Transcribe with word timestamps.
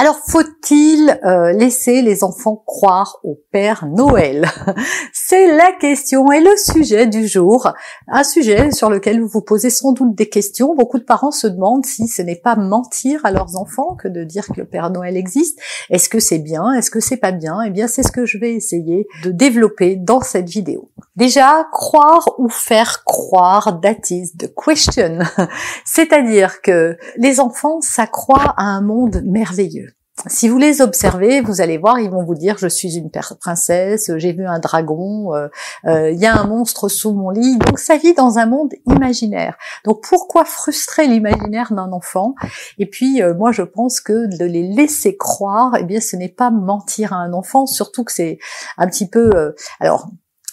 Alors, 0.00 0.16
faut-il 0.26 1.20
euh, 1.26 1.52
laisser 1.52 2.00
les 2.00 2.24
enfants 2.24 2.62
croire 2.66 3.18
au 3.22 3.38
Père 3.52 3.84
Noël? 3.86 4.48
C'est 5.12 5.54
la 5.54 5.72
question 5.72 6.32
et 6.32 6.40
le 6.40 6.56
sujet 6.56 7.06
du 7.06 7.28
jour. 7.28 7.70
Un 8.08 8.24
sujet 8.24 8.70
sur 8.70 8.88
lequel 8.88 9.20
vous 9.20 9.28
vous 9.28 9.42
posez 9.42 9.68
sans 9.68 9.92
doute 9.92 10.14
des 10.14 10.30
questions. 10.30 10.74
Beaucoup 10.74 10.98
de 10.98 11.04
parents 11.04 11.32
se 11.32 11.46
demandent 11.46 11.84
si 11.84 12.08
ce 12.08 12.22
n'est 12.22 12.40
pas 12.42 12.56
mentir 12.56 13.26
à 13.26 13.30
leurs 13.30 13.60
enfants 13.60 13.94
que 13.94 14.08
de 14.08 14.24
dire 14.24 14.46
que 14.46 14.58
le 14.60 14.64
Père 14.64 14.88
Noël 14.88 15.18
existe. 15.18 15.58
Est-ce 15.90 16.08
que 16.08 16.18
c'est 16.18 16.38
bien? 16.38 16.72
Est-ce 16.72 16.90
que 16.90 17.00
c'est 17.00 17.18
pas 17.18 17.32
bien? 17.32 17.60
Eh 17.60 17.68
bien, 17.68 17.86
c'est 17.86 18.02
ce 18.02 18.10
que 18.10 18.24
je 18.24 18.38
vais 18.38 18.54
essayer 18.54 19.06
de 19.22 19.30
développer 19.30 19.96
dans 19.96 20.22
cette 20.22 20.48
vidéo. 20.48 20.90
Déjà, 21.16 21.66
croire 21.72 22.36
ou 22.38 22.48
faire 22.48 23.04
croire, 23.04 23.82
that 23.82 24.08
is 24.08 24.32
the 24.38 24.50
question. 24.54 25.18
C'est-à-dire 25.84 26.62
que 26.62 26.96
les 27.18 27.38
enfants 27.38 27.82
s'accroient 27.82 28.54
à 28.56 28.62
un 28.62 28.80
monde 28.80 29.20
merveilleux 29.26 29.89
si 30.26 30.48
vous 30.48 30.58
les 30.58 30.80
observez, 30.80 31.40
vous 31.40 31.60
allez 31.60 31.78
voir, 31.78 31.98
ils 31.98 32.10
vont 32.10 32.22
vous 32.22 32.34
dire 32.34 32.58
je 32.58 32.66
suis 32.66 32.96
une 32.96 33.10
princesse, 33.10 34.10
j'ai 34.16 34.32
vu 34.32 34.46
un 34.46 34.58
dragon, 34.58 35.34
euh, 35.34 35.48
euh, 35.86 36.10
il 36.10 36.18
y 36.18 36.26
a 36.26 36.36
un 36.36 36.46
monstre 36.46 36.88
sous 36.88 37.12
mon 37.12 37.30
lit. 37.30 37.58
Donc 37.58 37.78
ça 37.78 37.96
vit 37.96 38.12
dans 38.12 38.38
un 38.38 38.46
monde 38.46 38.72
imaginaire. 38.86 39.56
Donc 39.84 40.02
pourquoi 40.08 40.44
frustrer 40.44 41.06
l'imaginaire 41.06 41.72
d'un 41.72 41.92
enfant? 41.92 42.34
Et 42.78 42.86
puis 42.86 43.22
euh, 43.22 43.34
moi 43.34 43.52
je 43.52 43.62
pense 43.62 44.00
que 44.00 44.26
de 44.36 44.44
les 44.44 44.68
laisser 44.68 45.16
croire, 45.16 45.74
eh 45.78 45.84
bien 45.84 46.00
ce 46.00 46.16
n'est 46.16 46.28
pas 46.28 46.50
mentir 46.50 47.12
à 47.12 47.16
un 47.16 47.32
enfant, 47.32 47.66
surtout 47.66 48.04
que 48.04 48.12
c'est 48.12 48.38
un 48.76 48.86
petit 48.86 49.08
peu 49.08 49.54
alors 49.80 50.10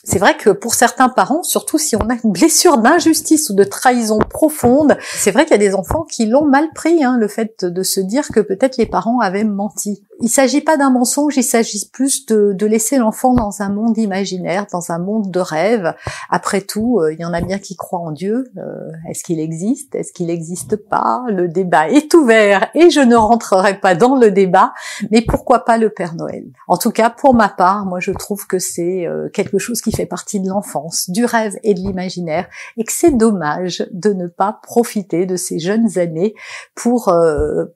c'est 0.07 0.19
vrai 0.19 0.37
que 0.37 0.51
pour 0.51 0.73
certains 0.73 1.09
parents, 1.09 1.43
surtout 1.43 1.77
si 1.77 1.97
on 1.97 2.09
a 2.09 2.15
une 2.23 2.31
blessure 2.31 2.77
d'injustice 2.77 3.49
ou 3.49 3.55
de 3.55 3.65
trahison 3.65 4.19
profonde, 4.19 4.97
c'est 5.01 5.31
vrai 5.31 5.43
qu'il 5.43 5.51
y 5.51 5.55
a 5.55 5.69
des 5.69 5.75
enfants 5.75 6.03
qui 6.03 6.27
l'ont 6.27 6.45
mal 6.45 6.69
pris, 6.73 7.03
hein, 7.03 7.17
le 7.19 7.27
fait 7.27 7.65
de 7.65 7.83
se 7.83 7.99
dire 7.99 8.29
que 8.29 8.39
peut-être 8.39 8.77
les 8.77 8.85
parents 8.85 9.19
avaient 9.19 9.43
menti. 9.43 10.01
Il 10.21 10.29
s'agit 10.29 10.61
pas 10.61 10.77
d'un 10.77 10.89
mensonge, 10.89 11.35
il 11.35 11.43
s'agit 11.43 11.89
plus 11.91 12.25
de, 12.25 12.53
de 12.53 12.65
laisser 12.65 12.97
l'enfant 12.97 13.33
dans 13.33 13.61
un 13.61 13.69
monde 13.69 13.97
imaginaire, 13.97 14.65
dans 14.71 14.91
un 14.91 14.97
monde 14.97 15.29
de 15.29 15.39
rêve. 15.39 15.93
Après 16.31 16.61
tout, 16.61 16.99
euh, 16.99 17.13
il 17.13 17.19
y 17.19 17.25
en 17.25 17.33
a 17.33 17.41
bien 17.41 17.59
qui 17.59 17.75
croient 17.75 17.99
en 17.99 18.11
Dieu. 18.11 18.49
Euh, 18.57 18.61
est-ce 19.09 19.23
qu'il 19.23 19.39
existe? 19.41 19.93
Est-ce 19.93 20.13
qu'il 20.13 20.27
n'existe 20.27 20.77
pas? 20.77 21.23
Le 21.27 21.49
débat 21.49 21.89
est 21.89 22.13
ouvert 22.13 22.69
et 22.73 22.89
je 22.89 23.01
ne 23.01 23.15
rentrerai 23.15 23.79
pas 23.79 23.93
dans 23.93 24.15
le 24.15 24.31
débat. 24.31 24.73
Mais 25.11 25.21
pourquoi 25.21 25.65
pas 25.65 25.77
le 25.77 25.89
Père 25.89 26.15
Noël? 26.15 26.45
En 26.67 26.77
tout 26.77 26.91
cas, 26.91 27.09
pour 27.09 27.35
ma 27.35 27.49
part, 27.49 27.85
moi 27.85 27.99
je 27.99 28.11
trouve 28.11 28.47
que 28.47 28.57
c'est 28.57 29.05
euh, 29.05 29.29
quelque 29.29 29.59
chose 29.59 29.81
qui 29.81 29.91
fait 29.97 30.05
partie 30.05 30.39
de 30.39 30.47
l'enfance, 30.47 31.09
du 31.09 31.25
rêve 31.25 31.55
et 31.63 31.73
de 31.73 31.79
l'imaginaire, 31.79 32.45
et 32.77 32.83
que 32.87 32.93
c'est 32.99 33.15
dommage 33.25 33.85
de 33.91 34.11
ne 34.13 34.27
pas 34.27 34.53
profiter 34.63 35.25
de 35.25 35.35
ces 35.35 35.57
jeunes 35.67 35.97
années 35.97 36.33
pour 36.75 37.13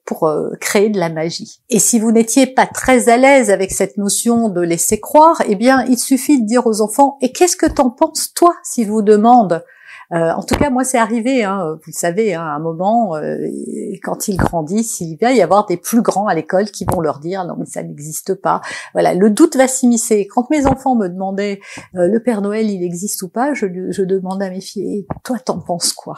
pour 0.05 0.19
créer 0.59 0.89
de 0.89 0.99
la 0.99 1.09
magie. 1.09 1.61
Et 1.69 1.79
si 1.87 1.99
vous 1.99 2.11
n'êtes 2.11 2.55
pas 2.55 2.67
très 2.67 3.09
à 3.09 3.17
l'aise 3.17 3.49
avec 3.49 3.71
cette 3.71 3.97
notion 3.97 4.49
de 4.49 4.61
laisser 4.61 4.99
croire, 4.99 5.41
eh 5.51 5.55
bien, 5.55 5.83
il 5.93 5.97
suffit 5.97 6.41
de 6.41 6.47
dire 6.47 6.65
aux 6.67 6.79
enfants 6.81 7.17
"Et 7.21 7.31
qu'est-ce 7.31 7.57
que 7.57 7.65
t'en 7.77 7.89
penses 7.89 8.33
toi 8.33 8.53
s'ils 8.63 8.87
vous 8.87 9.01
demandent? 9.01 9.63
Euh, 10.13 10.31
en 10.33 10.43
tout 10.43 10.55
cas, 10.55 10.69
moi, 10.69 10.83
c'est 10.83 10.97
arrivé. 10.97 11.43
Hein, 11.43 11.75
vous 11.75 11.87
le 11.87 11.93
savez, 11.93 12.33
hein, 12.33 12.41
à 12.41 12.55
un 12.55 12.59
moment, 12.59 13.15
euh, 13.15 13.47
quand 14.03 14.27
ils 14.27 14.35
grandissent, 14.35 14.99
il 14.99 15.17
va 15.17 15.31
y 15.31 15.41
avoir 15.41 15.65
des 15.65 15.77
plus 15.77 16.01
grands 16.01 16.27
à 16.27 16.35
l'école 16.35 16.65
qui 16.65 16.85
vont 16.85 16.99
leur 16.99 17.19
dire 17.19 17.45
non, 17.45 17.55
mais 17.57 17.65
ça 17.65 17.81
n'existe 17.81 18.35
pas. 18.35 18.61
Voilà, 18.93 19.13
le 19.13 19.29
doute 19.29 19.55
va 19.55 19.67
s'immiscer. 19.67 20.27
Quand 20.27 20.49
mes 20.49 20.65
enfants 20.65 20.95
me 20.95 21.07
demandaient 21.07 21.61
euh, 21.95 22.07
le 22.07 22.21
Père 22.21 22.41
Noël, 22.41 22.69
il 22.69 22.83
existe 22.83 23.21
ou 23.21 23.29
pas, 23.29 23.53
je, 23.53 23.67
je 23.89 24.03
demandais 24.03 24.45
à 24.45 24.49
mes 24.49 24.61
filles 24.61 25.05
toi, 25.23 25.39
t'en 25.39 25.59
penses 25.59 25.93
quoi? 25.93 26.15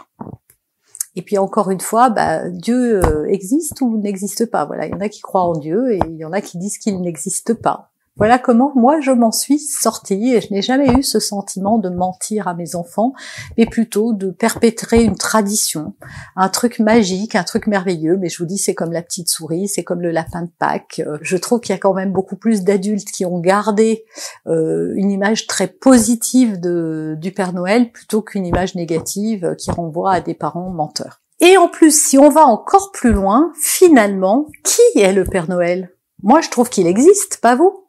Et 1.15 1.21
puis 1.21 1.37
encore 1.37 1.69
une 1.69 1.79
fois, 1.79 2.09
bah, 2.09 2.49
Dieu 2.49 2.99
existe 3.29 3.81
ou 3.81 3.99
n'existe 3.99 4.49
pas? 4.49 4.65
Voilà, 4.65 4.87
il 4.87 4.91
y 4.91 4.95
en 4.95 5.01
a 5.01 5.09
qui 5.09 5.21
croient 5.21 5.43
en 5.43 5.53
Dieu 5.53 5.93
et 5.93 5.99
il 6.09 6.17
y 6.17 6.25
en 6.25 6.31
a 6.31 6.41
qui 6.41 6.57
disent 6.57 6.79
qu'il 6.79 6.99
n'existe 7.01 7.53
pas. 7.53 7.92
Voilà 8.15 8.37
comment 8.37 8.71
moi 8.75 9.01
je 9.01 9.09
m'en 9.09 9.31
suis 9.31 9.57
sortie 9.57 10.35
et 10.35 10.41
je 10.41 10.53
n'ai 10.53 10.61
jamais 10.61 10.91
eu 10.93 11.01
ce 11.01 11.19
sentiment 11.19 11.79
de 11.79 11.89
mentir 11.89 12.47
à 12.47 12.53
mes 12.53 12.75
enfants, 12.75 13.13
mais 13.57 13.65
plutôt 13.65 14.13
de 14.13 14.29
perpétrer 14.29 15.03
une 15.03 15.15
tradition, 15.15 15.95
un 16.35 16.49
truc 16.49 16.77
magique, 16.77 17.35
un 17.35 17.43
truc 17.43 17.65
merveilleux. 17.65 18.17
Mais 18.17 18.29
je 18.29 18.37
vous 18.37 18.45
dis, 18.45 18.59
c'est 18.59 18.75
comme 18.75 18.91
la 18.91 19.01
petite 19.01 19.29
souris, 19.29 19.67
c'est 19.67 19.83
comme 19.83 20.01
le 20.01 20.11
lapin 20.11 20.43
de 20.43 20.51
Pâques. 20.59 21.01
Euh, 21.05 21.17
je 21.23 21.37
trouve 21.37 21.59
qu'il 21.59 21.73
y 21.73 21.75
a 21.75 21.79
quand 21.79 21.95
même 21.95 22.11
beaucoup 22.11 22.35
plus 22.35 22.63
d'adultes 22.63 23.09
qui 23.09 23.25
ont 23.25 23.39
gardé 23.39 24.05
euh, 24.45 24.93
une 24.95 25.09
image 25.09 25.47
très 25.47 25.67
positive 25.67 26.59
de, 26.59 27.17
du 27.19 27.31
Père 27.31 27.53
Noël 27.53 27.91
plutôt 27.91 28.21
qu'une 28.21 28.45
image 28.45 28.75
négative 28.75 29.55
qui 29.57 29.71
renvoie 29.71 30.13
à 30.13 30.21
des 30.21 30.35
parents 30.35 30.69
menteurs. 30.69 31.21
Et 31.39 31.57
en 31.57 31.67
plus, 31.67 31.99
si 31.99 32.19
on 32.19 32.29
va 32.29 32.45
encore 32.45 32.91
plus 32.91 33.11
loin, 33.11 33.51
finalement, 33.59 34.45
qui 34.63 34.99
est 34.99 35.13
le 35.13 35.23
Père 35.23 35.49
Noël? 35.49 35.89
Moi, 36.21 36.41
je 36.41 36.49
trouve 36.49 36.69
qu'il 36.69 36.87
existe, 36.87 37.39
pas 37.41 37.55
vous? 37.55 37.82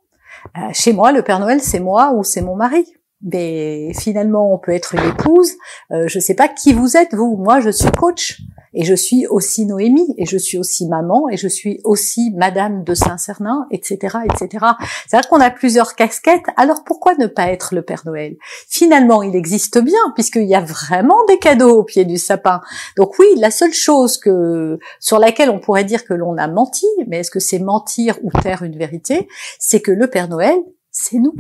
Euh, 0.57 0.61
chez 0.73 0.93
moi, 0.93 1.13
le 1.13 1.23
Père 1.23 1.41
Noël, 1.41 1.61
c'est 1.61 1.81
moi 1.81 2.13
ou 2.15 2.25
c'est 2.25 2.43
mon 2.43 2.57
mari. 2.57 2.87
Mais 3.23 3.93
finalement, 3.95 4.53
on 4.53 4.59
peut 4.59 4.73
être 4.73 4.95
une 4.95 5.09
épouse. 5.09 5.53
Euh, 5.93 6.07
je 6.09 6.19
ne 6.19 6.23
sais 6.23 6.35
pas 6.35 6.49
qui 6.49 6.73
vous 6.73 6.97
êtes, 6.97 7.15
vous. 7.15 7.37
Moi, 7.37 7.61
je 7.61 7.71
suis 7.71 7.91
coach. 7.91 8.41
Et 8.75 8.85
je 8.85 8.95
suis 8.95 9.27
aussi 9.27 9.67
Noémie, 9.67 10.15
et 10.19 10.27
je 10.27 10.37
suis 10.37 10.59
aussi 10.59 10.87
maman, 10.89 11.29
et 11.29 11.37
je 11.37 11.49
suis 11.49 11.81
aussi 11.85 12.33
Madame 12.37 12.85
de 12.85 12.95
Saint-Cernin, 12.95 13.67
etc., 13.71 14.19
etc. 14.25 14.67
C'est-à-dire 15.07 15.29
qu'on 15.29 15.41
a 15.41 15.51
plusieurs 15.51 15.95
casquettes. 15.95 16.47
Alors 16.57 16.85
pourquoi 16.85 17.15
ne 17.17 17.27
pas 17.27 17.49
être 17.51 17.75
le 17.75 17.83
Père 17.83 18.03
Noël? 18.05 18.37
Finalement, 18.69 19.23
il 19.23 19.37
existe 19.37 19.79
bien, 19.79 20.01
puisqu'il 20.15 20.49
y 20.49 20.55
a 20.55 20.61
vraiment 20.61 21.25
des 21.27 21.39
cadeaux 21.39 21.79
au 21.79 21.85
pied 21.85 22.05
du 22.05 22.19
sapin. 22.19 22.61
Donc 22.97 23.19
oui, 23.19 23.27
la 23.37 23.51
seule 23.51 23.73
chose 23.73 24.19
que 24.19 24.79
sur 25.01 25.19
laquelle 25.19 25.51
on 25.51 25.61
pourrait 25.61 25.85
dire 25.85 26.05
que 26.05 26.15
l'on 26.15 26.37
a 26.37 26.49
menti, 26.49 26.87
mais 27.07 27.21
est-ce 27.21 27.31
que 27.31 27.41
c'est 27.41 27.59
mentir 27.59 28.19
ou 28.23 28.31
taire 28.43 28.63
une 28.63 28.77
vérité? 28.77 29.29
C'est 29.59 29.81
que 29.81 29.93
le 29.93 30.09
Père 30.09 30.29
Noël, 30.29 30.59
c'est 30.91 31.19
nous. 31.19 31.35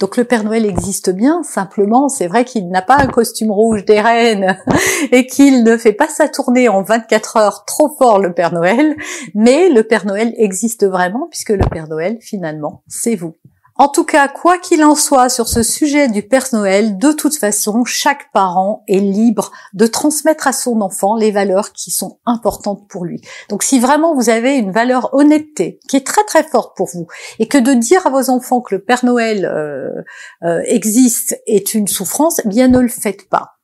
Donc 0.00 0.16
le 0.16 0.24
Père 0.24 0.44
Noël 0.44 0.64
existe 0.64 1.10
bien, 1.10 1.42
simplement 1.42 2.08
c'est 2.08 2.26
vrai 2.26 2.46
qu'il 2.46 2.70
n'a 2.70 2.80
pas 2.80 2.96
un 2.96 3.06
costume 3.06 3.50
rouge 3.50 3.84
des 3.84 4.00
reines 4.00 4.56
et 5.12 5.26
qu'il 5.26 5.62
ne 5.62 5.76
fait 5.76 5.92
pas 5.92 6.08
sa 6.08 6.26
tournée 6.26 6.70
en 6.70 6.82
24 6.82 7.36
heures 7.36 7.64
trop 7.66 7.94
fort 7.98 8.18
le 8.18 8.32
Père 8.32 8.54
Noël, 8.54 8.96
mais 9.34 9.68
le 9.68 9.82
Père 9.82 10.06
Noël 10.06 10.32
existe 10.38 10.86
vraiment 10.86 11.28
puisque 11.30 11.50
le 11.50 11.68
Père 11.70 11.86
Noël 11.86 12.16
finalement 12.22 12.82
c'est 12.88 13.14
vous. 13.14 13.36
En 13.80 13.88
tout 13.88 14.04
cas, 14.04 14.28
quoi 14.28 14.58
qu'il 14.58 14.84
en 14.84 14.94
soit 14.94 15.30
sur 15.30 15.48
ce 15.48 15.62
sujet 15.62 16.08
du 16.08 16.22
Père 16.22 16.44
Noël, 16.52 16.98
de 16.98 17.12
toute 17.12 17.34
façon, 17.34 17.82
chaque 17.86 18.30
parent 18.30 18.84
est 18.88 18.98
libre 18.98 19.52
de 19.72 19.86
transmettre 19.86 20.46
à 20.46 20.52
son 20.52 20.82
enfant 20.82 21.16
les 21.16 21.30
valeurs 21.30 21.72
qui 21.72 21.90
sont 21.90 22.18
importantes 22.26 22.86
pour 22.90 23.06
lui. 23.06 23.22
Donc 23.48 23.62
si 23.62 23.80
vraiment 23.80 24.14
vous 24.14 24.28
avez 24.28 24.58
une 24.58 24.70
valeur 24.70 25.14
honnêteté 25.14 25.80
qui 25.88 25.96
est 25.96 26.06
très 26.06 26.24
très 26.24 26.42
forte 26.42 26.76
pour 26.76 26.88
vous 26.92 27.06
et 27.38 27.48
que 27.48 27.56
de 27.56 27.72
dire 27.72 28.06
à 28.06 28.10
vos 28.10 28.28
enfants 28.28 28.60
que 28.60 28.74
le 28.74 28.82
Père 28.82 29.02
Noël 29.02 29.46
euh, 29.46 30.02
euh, 30.42 30.60
existe 30.66 31.40
est 31.46 31.72
une 31.72 31.88
souffrance, 31.88 32.42
eh 32.44 32.48
bien 32.48 32.68
ne 32.68 32.80
le 32.80 32.88
faites 32.88 33.30
pas. 33.30 33.59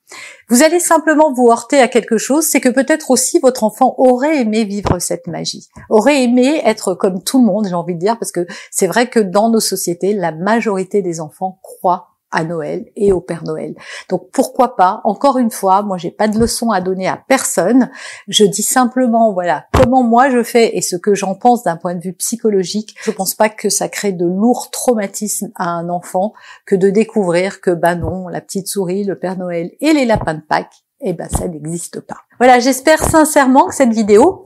Vous 0.49 0.63
allez 0.63 0.81
simplement 0.81 1.33
vous 1.33 1.49
heurter 1.51 1.81
à 1.81 1.89
quelque 1.89 2.19
chose, 2.19 2.45
c'est 2.45 2.61
que 2.61 2.69
peut-être 2.69 3.11
aussi 3.11 3.39
votre 3.41 3.65
enfant 3.65 3.95
aurait 3.99 4.41
aimé 4.41 4.65
vivre 4.65 4.99
cette 4.99 5.27
magie, 5.27 5.69
aurait 5.91 6.23
aimé 6.23 6.61
être 6.65 6.95
comme 6.95 7.23
tout 7.23 7.41
le 7.41 7.47
monde, 7.47 7.67
j'ai 7.69 7.75
envie 7.75 7.95
de 7.95 8.01
dire, 8.01 8.19
parce 8.19 8.33
que 8.33 8.47
c'est 8.71 8.87
vrai 8.87 9.09
que 9.09 9.21
dans 9.21 9.51
nos 9.51 9.61
sociétés, 9.61 10.13
la 10.13 10.33
majorité 10.33 11.03
des 11.03 11.21
enfants 11.21 11.59
croient 11.63 12.16
à 12.37 12.45
Noël 12.45 12.85
et 12.97 13.13
au 13.13 13.21
Père 13.21 13.45
Noël. 13.45 13.75
Donc 14.11 14.29
pourquoi 14.31 14.77
pas? 14.77 15.01
Encore 15.05 15.39
une 15.39 15.51
fois, 15.51 15.83
moi 15.83 15.97
j'ai 15.97 16.11
pas 16.11 16.29
de 16.29 16.39
leçon 16.39 16.71
à 16.71 16.83
donner 16.83 17.09
à 17.09 17.17
personne. 17.17 17.91
Je 18.29 18.45
dis 18.45 18.63
simplement 18.63 19.33
voilà 19.33 19.65
comment 19.73 20.03
moi 20.03 20.29
je 20.29 20.43
fais 20.43 20.77
et 20.77 20.83
ce 20.83 20.97
que 20.97 21.15
j'en 21.15 21.35
pense 21.35 21.65
d'un 21.65 21.77
point 21.77 21.95
de 21.95 22.01
vue 22.01 22.13
psychologique. 22.13 22.95
Je 23.03 23.11
pense 23.11 23.35
pas 23.35 23.49
que 23.49 23.71
ça 23.71 23.89
crée 23.89 24.13
de 24.13 24.27
lourds 24.27 24.71
traumatismes 24.71 25.51
à 25.57 25.71
un 25.71 25.89
enfant 25.89 26.35
que 26.67 26.77
de 26.77 26.91
découvrir 26.91 27.63
que 27.63 27.71
bah 27.71 27.95
non, 27.95 28.29
la 28.29 28.43
petite 28.43 28.69
souris, 28.69 29.05
le 29.05 29.19
Père 29.19 29.39
Noël 29.39 29.71
et 29.81 29.95
les 29.95 30.05
lapins 30.05 30.35
de 30.35 30.43
Pâques, 30.47 30.85
eh 31.01 31.15
ben 31.15 31.29
ça 31.31 31.49
n'existe 31.49 32.01
pas. 32.01 32.19
Voilà, 32.39 32.59
j'espère 32.59 33.03
sincèrement 33.03 33.67
que 33.67 33.75
cette 33.75 33.95
vidéo 33.95 34.45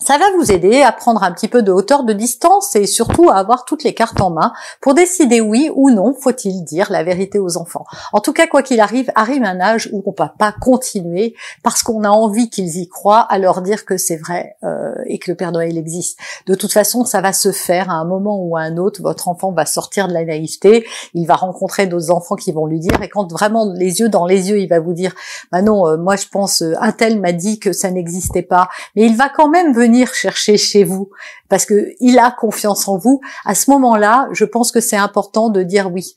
ça 0.00 0.18
va 0.18 0.24
vous 0.36 0.50
aider 0.50 0.82
à 0.82 0.90
prendre 0.90 1.22
un 1.22 1.30
petit 1.32 1.48
peu 1.48 1.62
de 1.62 1.70
hauteur 1.70 2.02
de 2.02 2.12
distance 2.12 2.74
et 2.74 2.86
surtout 2.86 3.30
à 3.30 3.36
avoir 3.36 3.64
toutes 3.64 3.84
les 3.84 3.94
cartes 3.94 4.20
en 4.20 4.30
main 4.30 4.52
pour 4.80 4.92
décider 4.92 5.40
oui 5.40 5.70
ou 5.74 5.90
non 5.90 6.14
faut-il 6.14 6.64
dire 6.64 6.90
la 6.90 7.04
vérité 7.04 7.38
aux 7.38 7.56
enfants. 7.56 7.84
En 8.12 8.20
tout 8.20 8.32
cas, 8.32 8.46
quoi 8.48 8.62
qu'il 8.62 8.80
arrive, 8.80 9.10
arrive 9.14 9.44
un 9.44 9.60
âge 9.60 9.88
où 9.92 10.02
on 10.04 10.10
ne 10.10 10.16
va 10.16 10.34
pas 10.36 10.52
continuer 10.60 11.34
parce 11.62 11.82
qu'on 11.82 12.02
a 12.02 12.08
envie 12.08 12.50
qu'ils 12.50 12.76
y 12.76 12.88
croient 12.88 13.20
à 13.20 13.38
leur 13.38 13.62
dire 13.62 13.84
que 13.84 13.96
c'est 13.96 14.16
vrai 14.16 14.56
euh, 14.64 14.92
et 15.06 15.18
que 15.18 15.30
le 15.30 15.36
Père 15.36 15.52
Noël 15.52 15.78
existe. 15.78 16.18
De 16.46 16.54
toute 16.54 16.72
façon, 16.72 17.04
ça 17.04 17.20
va 17.20 17.32
se 17.32 17.52
faire 17.52 17.88
à 17.88 17.94
un 17.94 18.04
moment 18.04 18.38
ou 18.38 18.56
à 18.56 18.62
un 18.62 18.76
autre. 18.76 19.00
Votre 19.00 19.28
enfant 19.28 19.52
va 19.52 19.64
sortir 19.64 20.08
de 20.08 20.12
la 20.12 20.24
naïveté, 20.24 20.84
il 21.14 21.26
va 21.26 21.36
rencontrer 21.36 21.86
d'autres 21.86 22.10
enfants 22.10 22.36
qui 22.36 22.52
vont 22.52 22.66
lui 22.66 22.80
dire 22.80 23.00
et 23.00 23.08
quand 23.08 23.30
vraiment 23.32 23.72
les 23.72 24.00
yeux 24.00 24.08
dans 24.08 24.26
les 24.26 24.50
yeux, 24.50 24.58
il 24.58 24.68
va 24.68 24.80
vous 24.80 24.92
dire 24.92 25.14
bah 25.52 25.62
non, 25.62 25.86
euh, 25.86 25.96
moi 25.96 26.16
je 26.16 26.26
pense 26.26 26.62
euh, 26.62 26.74
un 26.80 26.92
tel 26.92 27.20
m'a 27.20 27.32
dit 27.32 27.58
que 27.58 27.72
ça 27.72 27.90
n'existait 27.90 28.42
pas, 28.42 28.68
mais 28.96 29.06
il 29.06 29.16
va 29.16 29.28
quand 29.28 29.48
même 29.48 29.72
venir 29.72 29.93
chercher 30.14 30.56
chez 30.56 30.84
vous 30.84 31.10
parce 31.48 31.66
que 31.66 31.92
il 32.00 32.18
a 32.18 32.30
confiance 32.30 32.88
en 32.88 32.98
vous. 32.98 33.20
À 33.44 33.54
ce 33.54 33.70
moment-là, 33.70 34.28
je 34.32 34.44
pense 34.44 34.72
que 34.72 34.80
c'est 34.80 34.96
important 34.96 35.48
de 35.48 35.62
dire 35.62 35.92
oui. 35.92 36.16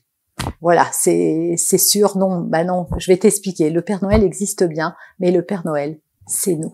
Voilà, 0.61 0.87
c'est 0.91 1.55
c'est 1.57 1.77
sûr. 1.77 2.17
Non, 2.17 2.41
bah 2.41 2.63
non. 2.63 2.87
Je 2.97 3.11
vais 3.11 3.17
t'expliquer. 3.17 3.69
Le 3.69 3.81
Père 3.81 4.03
Noël 4.03 4.23
existe 4.23 4.63
bien, 4.63 4.95
mais 5.19 5.31
le 5.31 5.43
Père 5.43 5.63
Noël, 5.65 5.99
c'est 6.27 6.55
nous. 6.55 6.73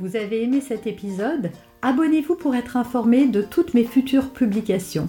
Vous 0.00 0.16
avez 0.16 0.42
aimé 0.42 0.62
cet 0.66 0.86
épisode? 0.86 1.50
Abonnez-vous 1.82 2.34
pour 2.34 2.54
être 2.54 2.76
informé 2.76 3.26
de 3.26 3.42
toutes 3.42 3.74
mes 3.74 3.84
futures 3.84 4.30
publications. 4.30 5.08